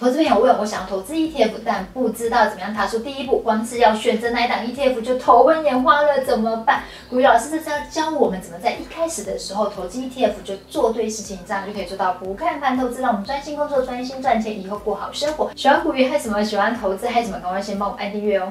[0.00, 6.84] 投资朋友问我想要投资 ETF，但不知道怎么样踏出第一步，光是要选择哪一档 ETF 就头昏眼花了，怎么办？
[7.10, 15.50] 古雨老师这是要教我们怎么在一开始的时候投资 ETF 就做对事情，这样就可以做到不看盘投资，让我们专心工作、专心赚钱，以后过好生活。
[15.54, 16.42] 喜欢古雨还是什么？
[16.42, 17.38] 喜欢投资还是什么？
[17.38, 18.50] 赶快先帮我们按订阅哦。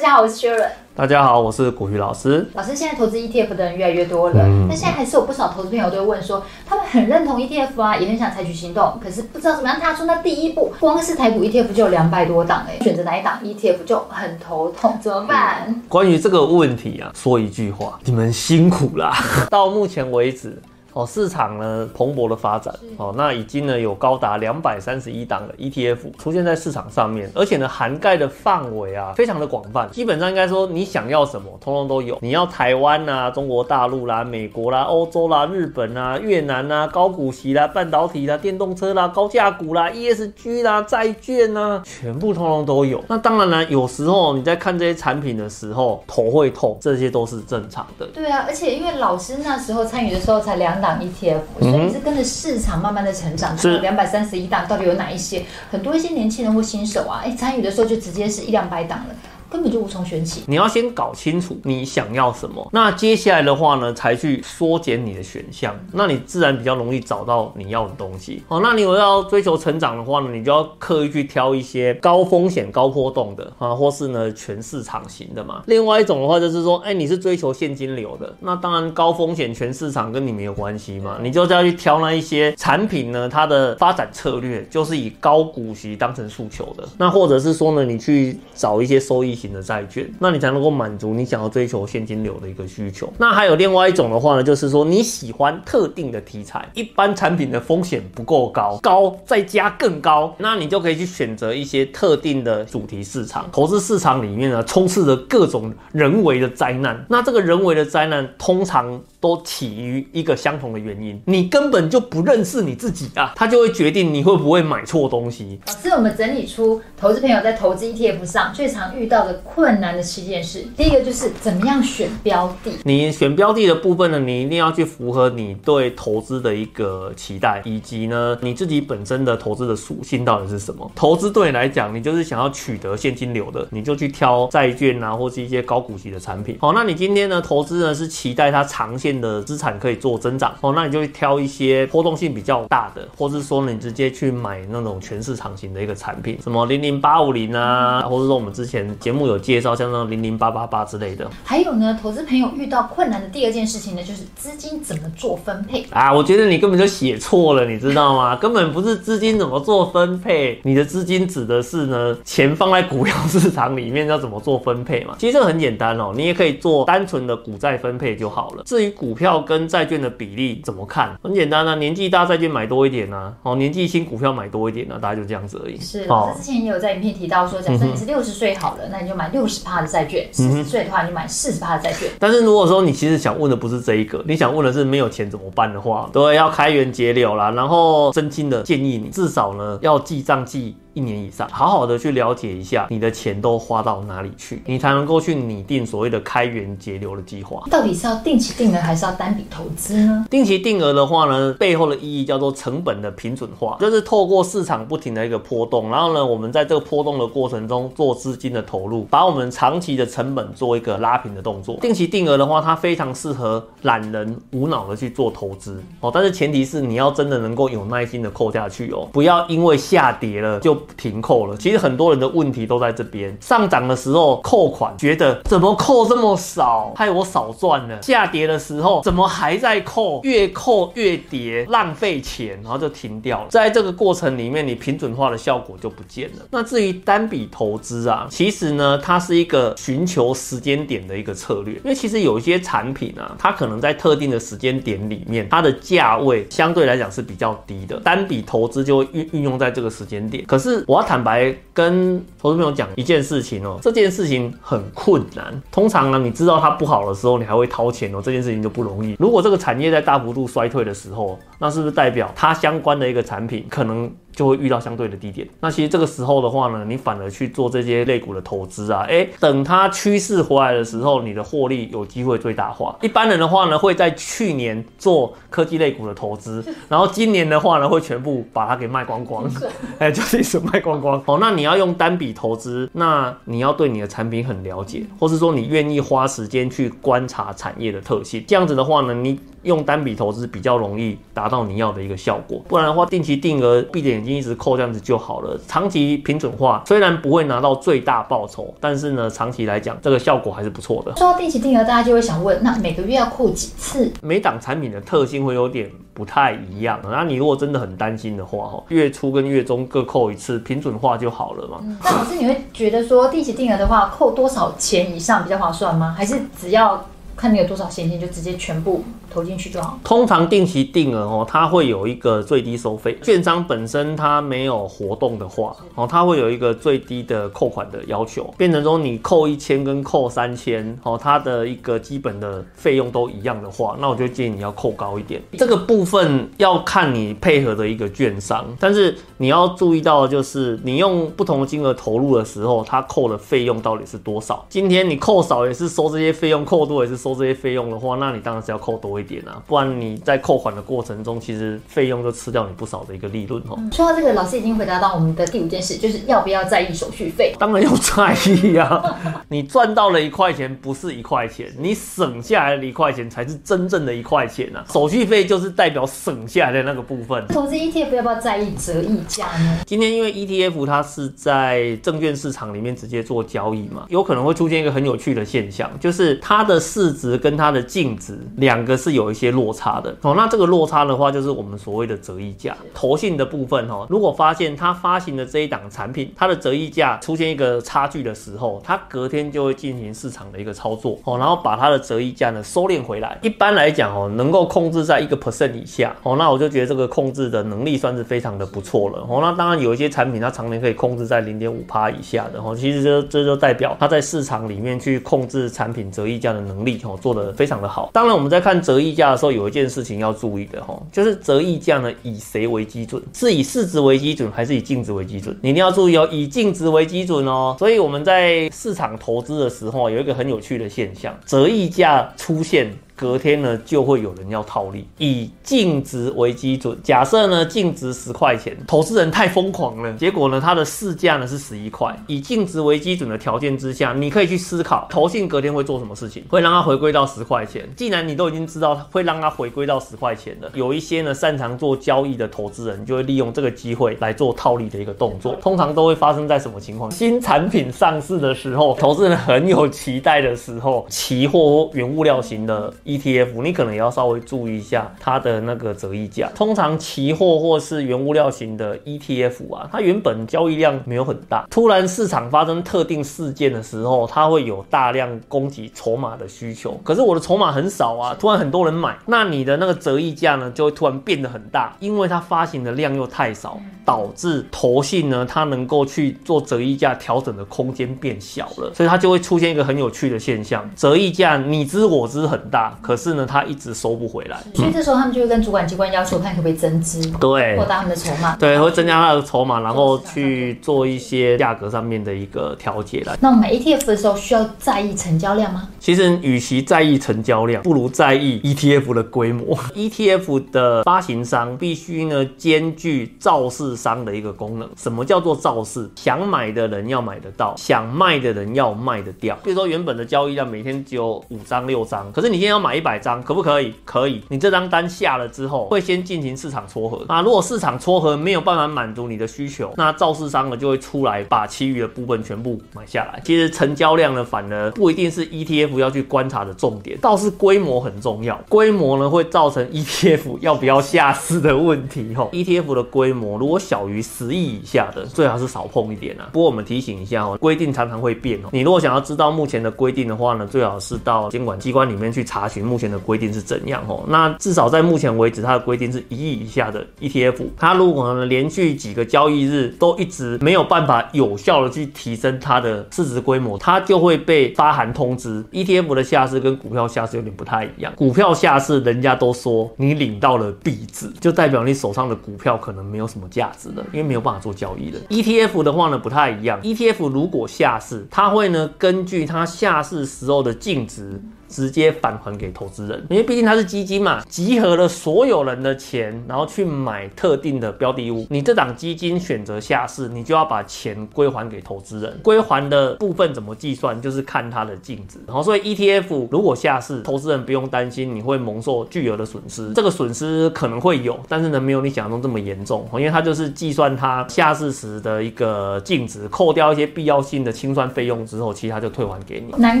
[0.06, 0.68] 家好，我是 Sharon。
[0.94, 2.46] 大家好，我是古鱼老师。
[2.54, 10.72] 老师，现在投资 ETF 的人越来越多了，那、嗯、现在还是有不少投资朋友都会问说，他们很认同 ETF 啊，也很想采取行动，可是不知道怎么样踏出那第一步。
[10.78, 15.82] 光是台股 ETF 就有两百多档哎，选择哪一档 ETF 就很头痛，怎么办？
[15.88, 19.12] 关于这个问题啊，说一句话，你们辛苦啦。
[19.50, 20.62] 到目前为止。
[20.96, 32.16] 哦，市场呢蓬勃的发展，哦，那已经呢有高达两百三十一档的 ETF 出现在市场上面，而且呢涵盖的范围啊非常的广泛，基本上应该说你想要什么，通通都有。
[32.22, 43.04] 你要台湾呐、啊、中国大陆啦、美国啦、欧洲啦、日本啦、越南啦、高股息啦、半导体啦、电动车啦、高价股啦、ESG 啦、债券呐，全部通通都有。
[43.06, 48.06] 那当然呢，有时候你在看这些产品的时候头会痛，这些都是正常的。
[48.14, 50.85] 对啊，而且因为老师那时候参与的时候才两档。
[50.94, 53.56] ETF，所以你是跟着市场慢慢的成长。
[53.58, 55.44] 是两百三十一档，到底有哪一些？
[55.70, 59.14] 很多一些年轻人或新手啊，哎，参与的时候就直接是一两百档了。
[59.50, 60.42] 根本就无从选起。
[60.46, 68.42] 你要先搞清楚你想要什么，那接下来的话呢，才去缩减你的选项，那你自然比较容易找到你要的东西。
[68.48, 75.62] 哦，那你有要追求成长的话呢，你就要刻意去挑一些高风险高波动的啊，或是呢全市场型的嘛。
[75.66, 93.12] 另外一种的话就是说，哎，你是追求现金流的，那当然高风险全市场跟你没有关系嘛，你就要去挑那一些产品呢，它的发展策略就是以高股息当成诉求的，那或者是说呢，你去找一些收益型的债券，那你才能够满足你想要追求现金流的一个需求。
[93.18, 103.48] 那还有另外一种的话呢，就是说你喜欢特定的题材，一般产品的风险不够高，高再加更高，那你就可以去选择一些特定的主题市场。
[103.52, 107.04] 投资市场里面呢，充斥着各种人为的灾难。
[107.08, 115.60] 那这个人为的灾难，通常都起于一个相同的原因，你根本就不认识你自己啊，他就会决定你会不会买错东西。
[115.66, 120.64] 老师，我们整理出投资朋友在投资 ETF 上最常遇到的困难的七件事。
[120.76, 122.72] 第一个就是怎么样选标的。
[122.84, 130.90] 你选标的的部分呢，你一定要去符合你对投资的一个期待，以及呢你自己本身的投资的属性到底是什么。
[130.94, 136.56] 投资对你来讲，你就是想要取得现金流的，你就去挑债券啊，或是一些高股息的产品。
[136.60, 151.30] 好，那你今天呢投资呢是期待它长线的资产可以做增长哦，那你就会挑一些波动性比较大的，或是说你直接去买那种全市场型的一个产品，什么零零八五零啊，或者说我们之前节目有介绍像那种零零八八八之类的。
[151.44, 156.12] 还有呢，投资朋友遇到困难的第二件事情呢，就是资金怎么做分配啊？
[156.12, 158.34] 我觉得你根本就写错了，你知道吗？
[158.36, 165.14] 根本不是资金怎么做分配，你的资金指的是呢钱放在股票市场里面要怎么做分配嘛？
[165.20, 168.62] 其实这个很简单哦，你也可以做单纯的股债分配就好了。
[168.64, 171.16] 至于股票跟债券的比例怎么看？
[171.22, 175.78] 很简单啊，年纪大债券买多一点啊，哦，年纪轻股票买多一点啊，大家就这样子而已。
[175.78, 182.10] 是，老师之前也有在影片提到说，假设你是六十岁好了，嗯、那你就买六十趴的债券；四十岁的话，你买四十趴的债券。
[182.18, 187.52] 但是如果说你其实想问的不是这一个，你想问的是没有钱怎么办的话，对，要开源节流啦。
[187.52, 190.76] 然后真心的建议你，至少呢要记账记。
[190.96, 197.62] 一年以上，好好的去了解一下你的钱都花到哪里去，你才能够去拟定所谓的开源节流的计划。
[197.70, 200.26] 到底是要定期定额还是要单笔投资呢？
[200.30, 211.76] 定期定额的话呢，背后的意义叫做成本的平准化，就是透过市场不停的一个波动，然后呢，我们在这个波动的过程中做资金的投入，把我们长期的成本做一个拉平的动作。
[211.82, 223.36] 定期定额的话，它非常适合懒人无脑的去做投资哦，但是前提是你要真的能够有耐心的扣下去哦，不要因为下跌了就停扣了，其实很多人的问题都在这边。
[223.40, 233.46] 上涨的时候扣款，觉得怎么扣这么少，害我少赚了；下跌的时候怎么还在扣，越扣越跌，浪费钱，然后就停掉了。
[233.50, 236.44] 在这个过程里面，你平准化的效果就不见了。
[236.50, 250.44] 那至于单笔投资啊，其实呢，它是一个寻求时间点的一个策略，因为其实有一些产品啊，它可能在特定的时间点里面，它的价位相对来讲是比较低的，单笔投资就会运运用在这个时间点。
[250.46, 251.06] 可是我要。
[251.06, 255.62] 坦白跟投资朋友讲一件事情哦，这件事情很困难。
[255.70, 259.14] 通常呢，你知道它不好的时候，你还会掏钱哦，这件事情就不容易。
[259.20, 264.10] 如果这个产业在大幅度衰退的时候，那是不是代表它相关的一个产品可能？
[264.36, 265.48] 就会遇到相对的低点。
[265.60, 272.94] 那其实这个时候的话呢，你反而去做这些类股的投资啊，诶，等它趋势回来的时候，你的获利有机会最大化。
[273.00, 279.50] 一般人的话呢，会在去年做科技类股的投资， 然后今年的话呢，会全部把它给卖光光，
[279.98, 281.18] 哎，就是一直卖光光。
[281.24, 289.40] 哦，那你要用单笔投资，那你要对你的产品很了解，或是说你愿意花时间去观察产业的特性，这样子的话呢，你。
[289.66, 295.56] 用单笔投资比较容易达到你要的一个效果，不然的话，定期定额闭着眼睛一直扣这样子就好了。
[295.68, 301.14] 长期平准化虽然不会拿到最大报酬，但是呢，长期来讲这个效果还是不错的。
[301.16, 304.12] 说到定期定额，大家就会想问，那每个月要扣几次？
[304.22, 306.98] 每档产品的特性会有点不太一样。
[307.04, 311.78] 那你如果真的很担心的话，哈，月初跟月中各扣一次，平准化就好了嘛。
[312.02, 316.12] 那老师，你会觉得说定期定额的话，扣多少钱以上比较划算吗？
[316.18, 317.06] 还是只要
[317.36, 319.04] 看你有多少现金就直接全部？
[319.36, 319.98] 投进去就好。
[320.02, 323.18] 通常定期定额哦，它会有一个最低收费。
[323.22, 335.42] 券商本身它没有活动的话，哦，它会有一个最低的扣款的要求，变成说你扣一千跟扣三千，哦，它的一个基本的费用都一样的话，那我就建议你要扣高一点。
[335.58, 344.64] 这个部分要看你配合的一个券商，但是你要注意到的就是，你用不同的金额投入的时候，它扣的费用到底是多少？
[344.70, 349.25] 今天你扣少也是收这些费用，扣多也是收这些费用的话，那你当然是要扣多一点。
[349.26, 353.78] 点啊，不然你在扣款的过程中，其实费用就吃掉你不少的一个利润哦。
[353.92, 357.54] 说到这个，老师已经回答到我们的第五件事，就是要不要在意手续费？
[357.58, 359.42] 当然要在意呀、啊！
[359.48, 364.84] 你赚到了一块钱，不是一块钱，你省下来的一块钱才是真正的一块钱啊！
[364.92, 367.44] 手续费就是代表省下来的那个部分。
[367.48, 369.78] 投资 ETF 要不要在意折溢价呢？
[369.86, 379.16] 今天因为 ETF 它是在证券市场里面直接做交易嘛，有可能会出现一个很有趣的现象，就是它的市值跟它的净值两个是。
[379.16, 382.76] 有一些落差的哦，那这个落差的话，就是我们所谓的折溢价。
[382.92, 393.38] 投信的部分哦，如果发现它发行的这一档产品，它的折溢价出现一个差距的时候，它隔天就会进行市场的一个操作哦，然后把它的折溢价呢收敛回来。
[393.40, 399.38] 一般来讲哦，能够控制在一个 percent 以下哦，那我就觉得这个控制的能力算是非常的不错了哦。
[399.40, 408.10] 那当然有一些产品它常年可以控制在零点五趴以下的哦，其实这这就代表它在市场里面去控制产品折溢价的能力哦，做得非常的好。
[408.12, 409.06] 当然我们在看折折。
[409.06, 413.22] 溢价的时候，有一件事情要注意的哈，就是折溢价呢，以谁为基准？
[413.32, 415.56] 是以市值为基准，还是以净值为基准？
[415.62, 417.76] 你一定要注意哦，以净值为基准哦。
[417.78, 422.92] 所以我们在市场投资的时候，有一个很有趣的现象，折溢价出现。
[423.16, 425.08] 隔天呢，就会有人要套利。
[425.16, 432.14] 以净值为基准，假设呢净值十块钱，投资人太疯狂了，结果呢它的市价呢是十一块。
[432.26, 437.88] 以净值为基准的条件之下，你可以去思考，投信隔天会做什么事情，会让它回归到十块钱。
[437.96, 445.56] 既然你都已经知道会让它回归到十块钱了，有一些呢擅长做交易的投资人就会利用这个机会来做套利的一个动作。
[445.62, 447.10] 通常都会发生在什么情况？
[447.10, 452.92] 新产品上市的时候，投资人很有期待的时候，期货原物料型的。
[453.06, 456.50] ETF，你可能也要稍微注意一下它的那个折溢价。
[456.54, 467.00] 通常期货或是原物料型的 ETF 啊，它原本交易量没有很大，突然市场发生特定事件的时候，它会有大量供给筹码的需求。
[467.04, 482.95] 可是我的筹码很少啊，突然很多人买，那你的那个折溢价呢，就会突然变得很大，因为它发行的量又太少，导致投信呢，它能够去做折溢价调整的空间变小了，所以它就会出现一个很有趣的现象：折溢价你知我知很大。
[483.00, 493.36] 可是呢，他一直收不回来，所以这时候他们就会跟主管机关要求看可不可以增资，对，扩大他们的筹码，对，会增加他的筹码，然后去做一些价格上面的一个调节来。
[493.40, 495.88] 那我们买 ETF 的时候需要在意成交量吗？
[495.98, 499.76] 其实，与其在意成交量，不如在意 ETF 的规模。
[499.96, 504.88] ETF 的发行商必须呢兼具造市商的一个功能。
[504.96, 506.08] 什么叫做造市？
[506.14, 509.58] 想买的人要买得到，想卖的人要卖得掉。
[509.64, 513.92] 比如说，原本的交易量每天只有五张六张，可是你现在要买买一百张，可不可以？
[514.04, 514.40] 可以。
[514.48, 517.24] 你这张单下了之后，会先进行市场撮合。
[517.28, 523.40] 那如果市场撮合没有办法满足你的需求，那造市商呢就会出来把其余的部分全部买下来。
[523.44, 525.96] 其实成交量呢，反而不一定是 ETF。
[525.96, 528.60] 要去观察的重点，倒是规模很重要。
[528.68, 532.34] 规模呢，会造成 ETF 要不要下市的问题。
[532.34, 536.50] 吼，ETF 的规模如果小于十亿以下的，最好是少碰一点啊。
[536.52, 538.68] 不过我们提醒一下哦，规定常常会变哦。
[538.72, 544.24] 你如果想要知道目前的规定的话呢，最好是到监管机关里面去查询目前的规定是怎样哦。
[544.28, 555.64] 那至少在目前为止，它的规定是一亿以下的 ETF，它如果呢连续几个交易日都一直没有办法有效的去提升它的市值规模，它就会被发函通知。
[555.72, 565.20] ETF 的下市跟股票下市有点不太一样，股票下市人家都说你领到了币值，就代表你手上的股票可能没有什么价值了，因为没有办法做交易了。
[565.28, 571.40] ETF 的话呢不太一样，ETF 如果下市，它会呢根据它下市时候的净值。
[571.68, 578.46] 直接返还给投资人，因为毕竟它是基金嘛，集合了所有人的钱，然后去买特定的标的物。
[578.50, 582.38] 你这档基金选择下市，你就要把钱归还给投资人。
[582.42, 585.38] 归还的部分怎么计算，就是看它的净值。
[585.46, 589.92] 然后所以 ETF 如果下市，投资人不用担心你会蒙受巨额的损失。
[589.94, 599.74] 这个损失可能会有，但是呢，没有你想象中这么严重，因为它就是计算它下市时的一个净值，扣掉一些必要性的清算费用之后，其实它就退还给你。
[599.80, 600.00] 难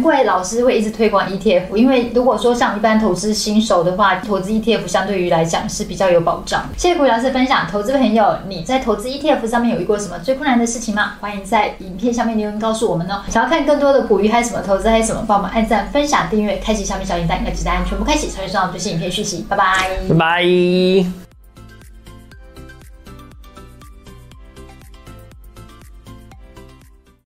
[0.00, 1.55] 怪老师会一直推广 ETF。
[1.74, 6.64] 因为如果说像一般投资新手的话，投资 ETF 相对于来讲是比较有保障。
[6.76, 11.14] 谢谢古老师分享，投资朋友你在投资 ETF 上面有遇过什么最困难的事情吗？
[11.20, 13.22] 欢迎在影片下面留言告诉我们哦。
[13.28, 19.46] 想要看更多的股鱼还有什么投资还有什么，帮忙按赞、分享、订阅、开启下面小铃铛，要记得按全部开启，才会收到最新影片讯息。
[19.48, 19.64] 拜拜，
[20.08, 21.25] 拜拜。